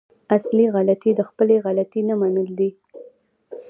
[0.35, 2.69] اصلي غلطي د خپلې غلطي نه منل دي.